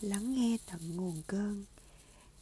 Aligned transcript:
lắng 0.00 0.32
nghe 0.32 0.58
tận 0.66 0.96
nguồn 0.96 1.22
cơn. 1.26 1.64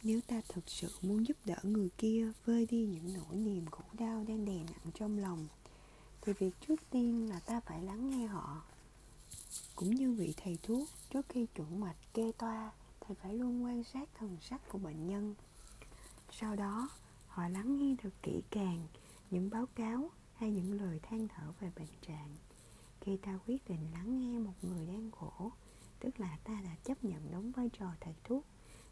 Nếu 0.03 0.21
ta 0.27 0.41
thực 0.49 0.69
sự 0.69 0.89
muốn 1.01 1.27
giúp 1.27 1.37
đỡ 1.45 1.55
người 1.63 1.89
kia 1.97 2.31
vơi 2.45 2.65
đi 2.65 2.85
những 2.85 3.13
nỗi 3.13 3.35
niềm 3.35 3.65
khổ 3.65 3.83
đau 3.93 4.23
đang 4.27 4.45
đè 4.45 4.57
nặng 4.57 4.91
trong 4.93 5.17
lòng, 5.17 5.47
thì 6.21 6.33
việc 6.33 6.51
trước 6.67 6.89
tiên 6.89 7.29
là 7.29 7.39
ta 7.39 7.59
phải 7.59 7.83
lắng 7.83 8.09
nghe 8.09 8.27
họ. 8.27 8.63
Cũng 9.75 9.95
như 9.95 10.11
vị 10.11 10.33
thầy 10.43 10.57
thuốc, 10.63 10.89
trước 11.09 11.25
khi 11.29 11.45
chuẩn 11.45 11.79
mạch 11.79 12.13
kê 12.13 12.31
toa, 12.37 12.71
thầy 12.99 13.15
phải 13.15 13.33
luôn 13.33 13.63
quan 13.63 13.83
sát 13.83 14.09
thần 14.19 14.37
sắc 14.41 14.61
của 14.69 14.77
bệnh 14.77 15.07
nhân. 15.07 15.35
Sau 16.31 16.55
đó, 16.55 16.89
họ 17.27 17.47
lắng 17.47 17.77
nghe 17.77 17.95
được 18.03 18.13
kỹ 18.23 18.41
càng 18.49 18.87
những 19.31 19.49
báo 19.49 19.65
cáo 19.75 20.11
hay 20.33 20.51
những 20.51 20.81
lời 20.81 20.99
than 21.03 21.27
thở 21.27 21.53
về 21.59 21.71
bệnh 21.75 21.93
trạng. 22.07 22.35
Khi 23.01 23.17
ta 23.17 23.39
quyết 23.47 23.69
định 23.69 23.91
lắng 23.91 24.19
nghe 24.19 24.39
một 24.39 24.53
người 24.61 24.85
đang 24.85 25.11
khổ 25.11 25.51
tức 25.99 26.19
là 26.19 26.37
ta 26.43 26.61
đã 26.63 26.75
chấp 26.83 27.03
nhận 27.03 27.31
đóng 27.31 27.51
vai 27.69 27.79
trò 27.79 27.95
thầy 27.99 28.13
thuốc 28.23 28.45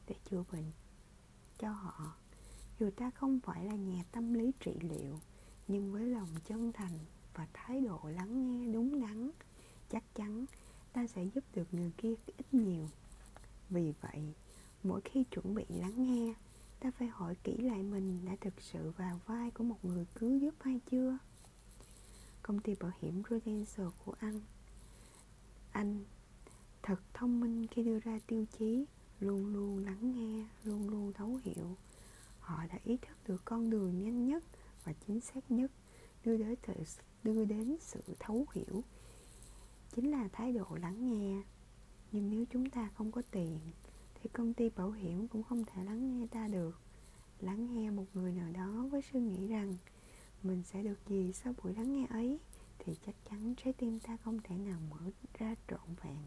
để 0.07 0.15
chữa 0.29 0.43
bệnh 0.51 0.71
cho 1.59 1.71
họ. 1.71 2.15
Dù 2.79 2.89
ta 2.95 3.09
không 3.09 3.39
phải 3.39 3.65
là 3.65 3.75
nhà 3.75 4.03
tâm 4.11 4.33
lý 4.33 4.51
trị 4.59 4.71
liệu, 4.81 5.19
nhưng 5.67 5.91
với 5.91 6.05
lòng 6.05 6.29
chân 6.45 6.71
thành 6.73 6.99
và 7.33 7.47
thái 7.53 7.81
độ 7.81 7.99
lắng 8.03 8.59
nghe 8.59 8.73
đúng 8.73 9.01
đắn, 9.01 9.29
chắc 9.89 10.03
chắn 10.15 10.45
ta 10.93 11.07
sẽ 11.07 11.23
giúp 11.23 11.43
được 11.55 11.73
người 11.73 11.91
kia 11.97 12.13
ít 12.25 12.53
nhiều. 12.53 12.89
Vì 13.69 13.93
vậy, 14.01 14.33
mỗi 14.83 15.01
khi 15.01 15.23
chuẩn 15.23 15.55
bị 15.55 15.65
lắng 15.69 15.93
nghe, 15.97 16.33
ta 16.79 16.91
phải 16.91 17.07
hỏi 17.07 17.35
kỹ 17.43 17.57
lại 17.57 17.83
mình 17.83 18.25
đã 18.25 18.35
thực 18.41 18.61
sự 18.61 18.91
vào 18.97 19.19
vai 19.25 19.51
của 19.51 19.63
một 19.63 19.85
người 19.85 20.05
cứu 20.15 20.37
giúp 20.37 20.53
hay 20.59 20.79
chưa? 20.91 21.17
Công 22.41 22.59
ty 22.59 22.75
bảo 22.75 22.91
hiểm 23.01 23.23
Prudential 23.23 23.87
của 24.05 24.13
anh 24.19 24.41
thông 27.19 27.39
minh 27.39 27.67
khi 27.67 27.83
đưa 27.83 27.99
ra 27.99 28.19
tiêu 28.27 28.45
chí 28.59 28.85
luôn 29.19 29.53
luôn 29.53 29.85
lắng 29.85 30.11
nghe 30.15 30.45
luôn 30.63 30.89
luôn 30.89 31.13
thấu 31.13 31.39
hiểu. 31.43 31.77
Họ 32.39 32.65
đã 32.67 32.79
ý 32.83 32.97
thức 32.97 33.17
được 33.27 33.41
con 33.45 33.69
đường 33.69 34.03
nhanh 34.03 34.27
nhất 34.27 34.43
và 34.83 34.93
chính 35.07 35.21
xác 35.21 35.51
nhất 35.51 35.71
đưa 36.23 36.37
đến 36.37 36.55
sự, 36.67 36.73
đưa 37.23 37.45
đến 37.45 37.77
sự 37.79 38.01
thấu 38.19 38.45
hiểu. 38.53 38.83
Chính 39.95 40.11
là 40.11 40.27
thái 40.33 40.53
độ 40.53 40.65
lắng 40.81 41.09
nghe. 41.09 41.43
Nhưng 42.11 42.29
nếu 42.29 42.45
chúng 42.49 42.69
ta 42.69 42.89
không 42.95 43.11
có 43.11 43.21
tiền 43.31 43.59
thì 44.15 44.29
công 44.33 44.53
ty 44.53 44.69
bảo 44.69 44.91
hiểm 44.91 45.27
cũng 45.27 45.43
không 45.43 45.65
thể 45.65 45.83
lắng 45.83 46.19
nghe 46.19 46.27
ta 46.27 46.47
được. 46.47 46.79
Lắng 47.39 47.73
nghe 47.73 47.89
một 47.89 48.05
người 48.13 48.31
nào 48.31 48.51
đó 48.51 48.87
với 48.91 49.01
suy 49.01 49.19
nghĩ 49.19 49.47
rằng 49.47 49.75
mình 50.43 50.63
sẽ 50.63 50.83
được 50.83 50.99
gì 51.07 51.33
sau 51.33 51.53
buổi 51.63 51.73
lắng 51.73 51.95
nghe 51.95 52.07
ấy? 52.09 52.39
thì 52.79 52.95
chắc 53.05 53.15
chắn 53.29 53.53
trái 53.63 53.73
tim 53.73 53.99
ta 53.99 54.17
không 54.17 54.39
thể 54.43 54.57
nào 54.57 54.79
mở 54.89 55.11
ra 55.39 55.55
trọn 55.67 55.95
vẹn 56.03 56.23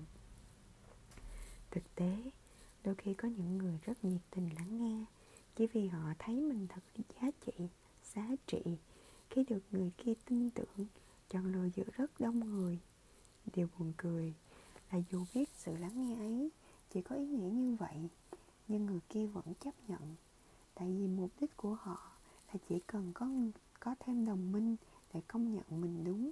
thực 1.71 1.95
tế. 1.95 2.17
Đôi 2.85 2.95
khi 2.95 3.15
có 3.15 3.29
những 3.29 3.59
người 3.59 3.79
rất 3.83 4.05
nhiệt 4.05 4.21
tình 4.31 4.49
lắng 4.57 4.79
nghe, 4.79 5.05
chỉ 5.57 5.67
vì 5.67 5.89
họ 5.89 6.12
thấy 6.19 6.41
mình 6.41 6.67
thật 6.69 6.81
giá 7.21 7.31
trị 7.47 7.69
giá 8.15 8.29
trị. 8.47 8.62
Khi 9.31 9.45
được 9.45 9.62
người 9.71 9.91
kia 9.99 10.12
tin 10.25 10.51
tưởng, 10.51 10.87
chọn 11.29 11.53
lựa 11.53 11.69
giữa 11.75 11.85
rất 11.93 12.21
đông 12.21 12.41
người. 12.41 12.79
Điều 13.55 13.69
buồn 13.79 13.93
cười 13.97 14.35
là 14.93 14.99
dù 15.11 15.25
biết 15.35 15.49
sự 15.55 15.77
lắng 15.77 16.09
nghe 16.09 16.17
ấy 16.17 16.51
chỉ 16.91 17.03
có 17.03 17.17
ý 17.17 17.27
nghĩa 17.27 17.51
như 17.51 17.75
vậy, 17.75 18.09
nhưng 18.69 18.87
người 18.87 19.01
kia 19.09 19.27
vẫn 19.27 19.55
chấp 19.61 19.75
nhận. 19.89 20.17
Tại 20.75 20.89
vì 20.89 21.07
mục 21.07 21.31
đích 21.41 21.57
của 21.57 21.75
họ 21.75 22.12
là 22.49 22.55
chỉ 22.69 22.81
cần 22.87 23.12
có 23.15 23.29
có 23.81 23.95
thêm 24.01 24.25
đồng 24.25 24.53
minh 24.53 24.77
để 25.15 25.21
công 25.29 25.55
nhận 25.55 25.81
mình 25.81 26.05
đúng. 26.05 26.31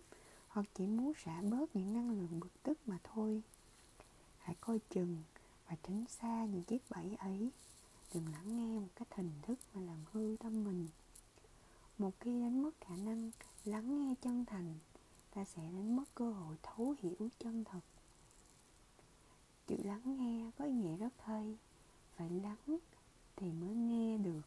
Hoặc 0.49 0.67
chỉ 0.75 0.87
muốn 0.87 1.13
xả 1.15 1.43
bớt 1.43 1.77
những 1.77 1.93
năng 1.93 2.11
lượng 2.11 2.41
bực 2.41 2.63
tức 2.63 2.79
mà 2.87 2.99
thôi 3.05 3.43
hãy 4.49 4.57
coi 4.61 4.79
chừng 4.91 5.23
và 5.69 5.77
tránh 5.83 6.05
xa 6.09 6.38
những 6.53 6.63
chiếc 6.63 6.83
bẫy 6.91 7.17
ấy. 7.19 7.51
Đừng 8.15 8.33
lắng 8.33 8.57
nghe 8.57 8.81
một 8.81 8.89
cách 8.97 9.09
hình 9.15 9.31
thức 9.43 9.59
mà 9.75 9.81
làm 9.81 9.99
hư 10.13 10.37
tâm 10.41 10.65
mình. 10.65 10.89
Một 11.99 12.11
khi 12.21 12.41
đánh 12.41 12.63
mất 12.63 12.71
khả 12.81 12.97
năng 12.97 13.31
lắng 13.65 13.99
nghe 13.99 14.15
chân 14.23 14.45
thành, 14.45 14.75
ta 15.35 15.45
sẽ 15.45 15.63
đánh 15.63 15.97
mất 15.97 16.15
cơ 16.15 16.33
hội 16.33 16.57
thấu 16.63 16.95
hiểu 16.99 17.29
chân 17.39 17.65
thật. 17.65 17.81
Chữ 19.67 19.77
lắng 19.85 20.17
nghe 20.17 20.51
có 20.59 20.65
ý 20.65 20.73
nghĩa 20.73 20.97
rất 20.97 21.13
hay. 21.19 21.57
Phải 22.17 22.31
lắng 22.31 22.79
thì 23.37 23.53
mới 23.53 23.75
nghe 23.75 24.19
được. 24.19 24.43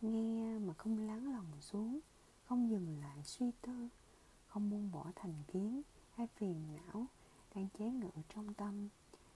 Nghe 0.00 0.58
mà 0.58 0.74
không 0.74 0.98
lắng 0.98 1.32
lòng 1.32 1.60
xuống, 1.60 2.00
không 2.44 2.70
dừng 2.70 3.00
lại 3.00 3.24
suy 3.24 3.50
tư, 3.62 3.88
không 4.48 4.70
buông 4.70 4.90
bỏ 4.92 5.12
thành 5.14 5.34
kiến 5.52 5.82
hay 6.10 6.26
phiền 6.36 6.62
não 6.76 7.06
đang 7.54 7.68
chế 7.78 7.90
ngự 7.90 8.10
trong 8.34 8.54
tâm, 8.54 8.88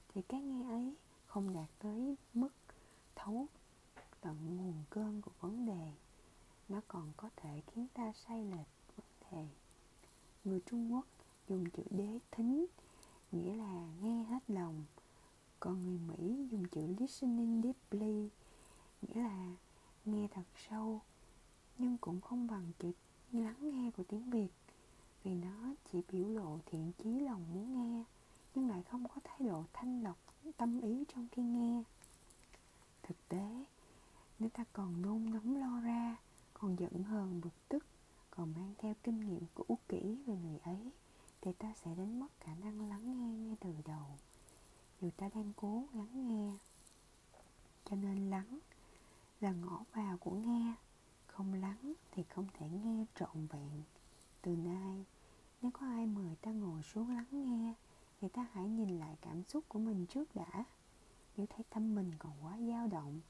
thì 0.09 0.23
cái 0.23 0.43
nghe 0.43 0.65
ấy 0.65 0.95
không 1.31 1.55
đạt 1.55 1.69
tới 1.79 2.17
mức 2.35 2.49
thấu 3.15 3.47
tận 4.21 4.57
nguồn 4.57 4.75
cơn 4.91 5.23
của 5.23 5.31
vấn 5.41 5.67
đề. 5.67 5.93
Nó 6.69 6.81
còn 6.89 7.13
có 7.17 7.31
thể 7.37 7.63
khiến 7.67 7.87
ta 7.95 8.13
sai 8.13 8.45
lệch 8.45 8.97
vấn 8.97 9.07
đề. 9.33 9.49
Người 10.45 10.61
trung 10.67 10.93
quốc 10.93 11.07
dùng 11.49 11.71
chữ 11.71 11.83
đế 11.91 12.19
thính, 12.31 12.67
nghĩa 13.33 13.57
là 13.57 13.89
nghe 14.03 14.25
hết 14.25 14.39
lòng. 14.49 14.85
Còn 15.61 15.85
người 15.85 15.99
mỹ 15.99 16.47
dùng 16.51 16.65
chữ 16.69 16.95
listening 16.99 17.63
deeply, 17.63 18.29
nghĩa 19.03 19.23
là 19.23 19.57
nghe 20.05 20.29
thật 20.35 20.47
sâu, 20.69 21.01
nhưng 21.79 21.99
cũng 21.99 22.21
không 22.21 22.47
bằng 22.47 22.73
chữ 22.79 22.93
lắng 23.33 23.71
nghe 23.71 23.91
của 23.91 24.05
tiếng 24.09 24.31
việt, 24.31 24.51
vì 25.25 25.35
nó 25.35 25.75
chỉ 25.93 26.03
biểu 26.13 26.29
lộ 26.29 26.59
thiện 26.67 26.93
chí 26.93 27.21
lòng 27.21 27.45
muốn 27.55 27.75
nghe, 27.75 28.05
nhưng 28.55 28.69
lại 28.69 28.83
không 28.83 29.09
có 29.09 29.15
thái 29.25 29.49
độ 29.49 29.65
thanh 29.73 30.03
lọc 30.03 30.17
tâm 30.61 30.81
ý 30.81 31.05
trong 31.15 31.29
khi 31.33 31.43
nghe. 31.43 31.83
Thực 33.03 33.29
tế, 33.29 33.65
nếu 34.39 34.49
ta 34.49 34.65
còn 34.73 35.03
nôn 35.03 35.31
nóng 35.31 35.57
lo 35.57 35.81
ra, 35.81 36.17
còn 36.55 36.77
giận 36.79 37.03
hờn 37.03 37.41
bực 37.41 37.69
tức, 37.69 37.85
còn 38.31 38.53
mang 38.53 38.75
theo 38.79 38.95
kinh 39.03 39.21
nghiệm 39.21 39.47
cũ 39.55 39.79
kỹ 39.89 40.17
về 40.27 40.37
người 40.37 40.59
ấy, 40.59 40.91
thì 41.41 41.53
ta 41.53 41.73
sẽ 41.85 41.95
đánh 41.95 42.21
mất 42.21 42.27
khả 42.41 42.55
năng 42.55 42.89
lắng 42.89 43.03
nghe 43.05 43.33
ngay 43.33 43.57
từ 43.61 43.75
đầu. 43.85 44.07
Dù 45.01 45.11
ta 45.17 45.29
đang 45.35 45.53
cố 45.57 45.85
lắng 45.93 46.29
nghe. 46.29 46.53
Cho 47.85 47.97
nên 47.97 48.31
lắng 48.31 48.59
là 49.41 49.53
ngõ 49.53 49.85
vào 49.93 50.17
của 50.17 50.35
nghe. 50.35 50.75
Không 51.27 51.55
lắng 51.55 51.93
thì 52.13 52.23
không 52.23 52.47
thể 52.55 52.69
nghe 52.69 53.05
trọn 53.15 53.47
vẹn. 53.47 53.83
Từ 54.43 54.57
nay, 54.57 55.05
nếu 55.63 55.71
có 55.71 55.87
ai 55.87 56.07
mời 56.07 56.37
ta 56.41 56.51
ngồi 56.51 56.83
xuống 56.83 57.17
lắng 57.17 57.27
nghe 57.31 57.75
thì 58.21 58.29
ta 58.29 58.47
hãy 58.53 58.69
nhìn 58.69 58.99
lại 58.99 59.17
cảm 59.21 59.45
xúc 59.45 59.65
của 59.69 59.79
mình 59.79 60.07
trước 60.07 60.35
đã. 60.35 60.65
Nếu 61.37 61.47
thấy 61.47 61.65
tâm 61.71 61.95
mình 61.95 62.11
còn 62.19 62.33
quá 62.43 62.59
dao 62.69 62.89
động, 62.89 63.21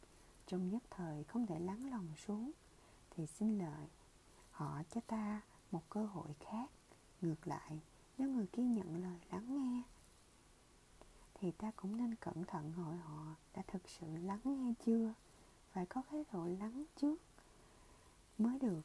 trong 0.47 0.71
nhất 0.71 0.83
thời 0.91 1.25
không 1.25 1.47
thể 1.47 1.59
lắng 1.59 1.91
lòng 1.91 2.09
xuống, 2.17 2.53
thì 3.11 3.27
xin 3.27 3.59
lợi 3.59 3.89
họ 4.51 4.83
cho 4.91 5.01
ta 5.01 5.41
một 5.71 5.83
cơ 5.91 6.07
hội 6.07 6.35
khác. 6.41 6.71
Ngược 7.21 7.47
lại, 7.47 7.81
nếu 8.19 8.29
người 8.29 8.47
kia 8.47 8.63
nhận 8.63 9.03
lời 9.03 9.19
lắng 9.31 9.47
nghe, 9.49 9.83
thì 11.35 11.51
ta 11.51 11.71
cũng 11.77 11.97
nên 11.97 12.15
cẩn 12.15 12.45
thận 12.45 12.73
hỏi 12.73 12.97
họ 12.97 13.35
đã 13.55 13.63
thực 13.67 13.89
sự 13.89 14.07
lắng 14.17 14.41
nghe 14.45 14.75
chưa 14.87 15.15
phải 15.73 15.87
có 15.87 16.03
cái 16.11 16.25
độ 16.33 16.47
lắng 16.47 16.85
trước 16.97 17.21
mới 18.39 18.59
được. 18.59 18.83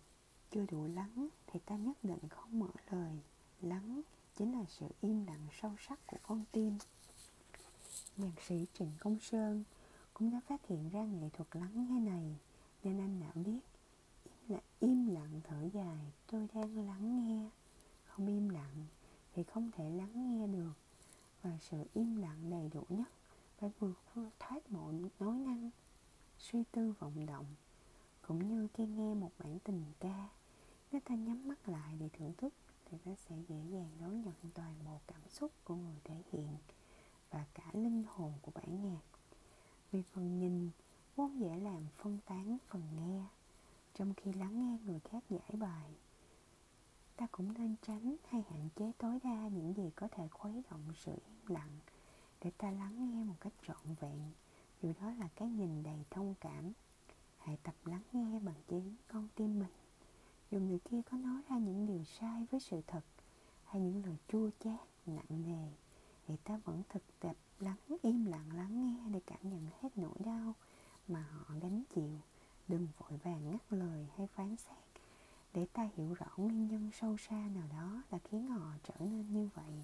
Chưa 0.51 0.65
đủ 0.71 0.87
lắng 0.87 1.27
thì 1.47 1.59
ta 1.59 1.75
nhất 1.75 1.97
định 2.03 2.29
không 2.29 2.59
mở 2.59 2.69
lời 2.89 3.19
lắng 3.61 4.01
chính 4.35 4.51
là 4.51 4.65
sự 4.67 4.87
im 5.01 5.25
lặng 5.25 5.47
sâu 5.61 5.75
sắc 5.87 6.07
của 6.07 6.17
con 6.23 6.43
tim. 6.51 6.77
Nhạc 8.17 8.41
sĩ 8.47 8.65
trịnh 8.73 8.91
công 8.99 9.19
sơn 9.19 9.63
cũng 10.13 10.31
đã 10.31 10.39
phát 10.47 10.67
hiện 10.67 10.89
ra 10.89 11.03
nghệ 11.03 11.29
thuật 11.33 11.47
lắng 11.55 11.87
nghe 11.89 11.99
này 11.99 12.35
nên 12.83 12.99
anh 12.99 13.19
đã 13.19 13.31
biết 13.35 13.59
im, 14.23 14.33
là 14.47 14.59
im 14.79 15.07
lặng 15.07 15.41
thở 15.43 15.69
dài 15.73 16.11
tôi 16.27 16.47
đang 16.53 16.87
lắng 16.87 17.27
nghe. 17.27 17.49
Không 18.05 18.27
im 18.27 18.49
lặng 18.49 18.85
thì 19.33 19.43
không 19.43 19.71
thể 19.71 19.89
lắng 19.89 20.11
nghe 20.15 20.47
được 20.47 20.73
và 21.41 21.57
sự 21.61 21.77
im 21.93 22.15
lặng 22.15 22.49
đầy 22.49 22.69
đủ 22.73 22.83
nhất 22.89 23.09
phải 23.57 23.71
vượt 23.79 23.99
thoát 24.39 24.71
mọi 24.71 24.93
nói 25.19 25.37
năng 25.39 25.69
suy 26.37 26.63
tư 26.71 26.93
vọng 26.99 27.25
động 27.25 27.45
cũng 28.21 28.49
như 28.49 28.67
khi 28.73 28.85
nghe 28.85 29.13
một 29.13 29.31
bản 29.39 29.59
tình 29.59 29.83
ca 29.99 30.29
nếu 30.91 31.01
ta 31.05 31.15
nhắm 31.15 31.47
mắt 31.47 31.69
lại 31.69 31.95
để 31.99 32.09
thưởng 32.13 32.33
thức 32.37 32.53
thì 32.85 32.97
ta 33.05 33.15
sẽ 33.15 33.35
dễ 33.47 33.55
dàng 33.71 33.89
đón 34.01 34.21
nhận 34.21 34.51
toàn 34.53 34.73
bộ 34.85 34.99
cảm 35.07 35.21
xúc 35.29 35.51
của 35.63 35.75
người 35.75 35.99
thể 36.03 36.21
hiện 36.31 36.57
và 37.29 37.45
cả 37.53 37.63
linh 37.73 38.03
hồn 38.07 38.33
của 38.41 38.51
bản 38.55 38.81
nhạc. 38.83 39.01
Vì 39.91 40.03
phần 40.13 40.39
nhìn, 40.39 40.69
vốn 41.15 41.39
dễ 41.39 41.55
làm 41.55 41.83
phân 41.97 42.19
tán 42.25 42.57
phần 42.67 42.81
nghe. 42.95 43.25
Trong 43.93 44.13
khi 44.13 44.33
lắng 44.33 44.59
nghe 44.59 44.77
người 44.85 44.99
khác 44.99 45.23
giải 45.29 45.51
bài, 45.59 45.91
ta 47.15 47.27
cũng 47.31 47.53
nên 47.53 47.75
tránh 47.87 48.15
hay 48.29 48.43
hạn 48.49 48.69
chế 48.75 48.91
tối 48.97 49.19
đa 49.23 49.47
những 49.47 49.73
gì 49.73 49.89
có 49.95 50.07
thể 50.11 50.27
khuấy 50.27 50.63
động 50.71 50.93
sự 50.95 51.11
im 51.11 51.55
lặng 51.55 51.79
để 52.41 52.51
ta 52.57 52.71
lắng 52.71 53.09
nghe 53.09 53.23
một 53.23 53.35
cách 53.39 53.53
trọn 53.67 53.95
vẹn. 53.99 54.31
Dù 54.81 54.93
đó 55.01 55.11
là 55.11 55.27
cái 55.35 55.47
nhìn 55.49 55.83
đầy 55.83 56.05
thông 56.09 56.35
cảm. 56.39 56.73
Hãy 57.37 57.57
tập 57.63 57.75
lắng 57.85 58.03
nghe 58.13 58.39
bằng 58.39 58.55
chính 58.67 58.95
con 59.07 59.27
tim 59.35 59.59
mình 59.59 59.84
dù 60.55 60.61
người 60.61 60.79
kia 60.79 61.01
có 61.11 61.17
nói 61.17 61.41
ra 61.49 61.57
những 61.57 61.85
điều 61.85 62.03
sai 62.03 62.45
với 62.51 62.59
sự 62.59 62.81
thật 62.87 63.01
hay 63.63 63.81
những 63.81 64.05
lời 64.05 64.17
chua 64.27 64.49
chát, 64.59 64.79
nặng 65.05 65.43
nề, 65.45 65.67
thì 66.27 66.35
ta 66.43 66.59
vẫn 66.65 66.81
thực 66.89 67.03
tập 67.19 67.35
lắng, 67.59 67.97
im 68.01 68.25
lặng 68.25 68.51
lắng 68.53 68.83
nghe 68.85 69.09
để 69.09 69.19
cảm 69.25 69.39
nhận 69.43 69.67
hết 69.81 69.97
nỗi 69.97 70.15
đau 70.25 70.53
mà 71.07 71.21
họ 71.21 71.55
gánh 71.61 71.83
chịu. 71.95 72.19
Đừng 72.67 72.87
vội 72.97 73.19
vàng 73.23 73.51
ngắt 73.51 73.73
lời 73.73 74.07
hay 74.15 74.27
phán 74.27 74.55
xét. 74.57 74.83
Để 75.53 75.65
ta 75.73 75.89
hiểu 75.95 76.13
rõ 76.13 76.27
nguyên 76.37 76.67
nhân 76.67 76.89
sâu 76.93 77.17
xa 77.17 77.49
nào 77.55 77.67
đó 77.71 78.03
đã 78.11 78.17
khiến 78.23 78.47
họ 78.47 78.71
trở 78.83 78.95
nên 78.99 79.33
như 79.33 79.49
vậy. 79.55 79.83